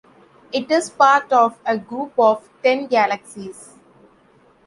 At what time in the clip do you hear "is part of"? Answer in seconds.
0.71-1.59